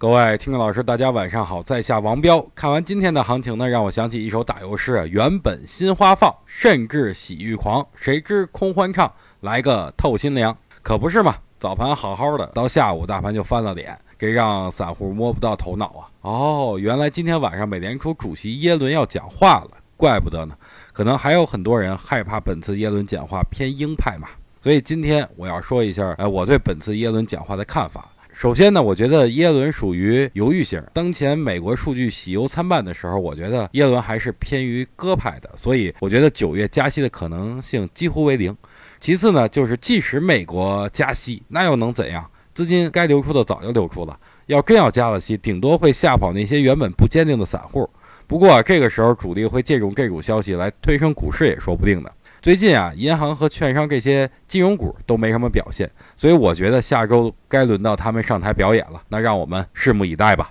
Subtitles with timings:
[0.00, 2.40] 各位听众老师，大家晚上好，在下王彪。
[2.54, 10.56] 看完今天的行情呢，让我想起一首打油诗：原本心花放，甚至喜欲狂，谁知空欢唱，来个透心凉。
[10.80, 11.36] 可不是嘛？
[11.58, 16.08] 早盘好好的，到下午大盘就翻了脸，这让散户摸不到头脑啊！
[16.22, 20.56] 哦，原来今天晚上美联储主席耶伦要讲话了，怪不得呢。
[20.94, 24.28] 可能还有很多人害怕本次耶伦讲话偏鹰派嘛，
[24.62, 28.08] 所以今天我要说一下，哎，我对本次耶伦讲话的看法。
[28.40, 30.82] 首先呢，我觉得耶伦属于犹豫型。
[30.94, 38.56] 当前美国数据喜忧参半的时候，我觉得耶伦还是偏于鸽派的，所以我觉得九月加息的可能性几乎为零。
[38.98, 42.26] 其次呢，就是即使美国加息，那又能怎样？
[42.54, 44.18] 资金该流出的早就流出了。
[44.46, 47.86] 要真要加了息，顶多会吓跑那些原本不坚定的散户。
[48.26, 52.10] 不过这个时候，主力会借助这股消息来推升股市也说不定的。
[52.42, 59.02] 最近啊，银行和券商这些金融股都没什么表现，所以我觉得下周该轮到他们上台表演了。
[59.08, 60.50] 那让我们拭目以待吧。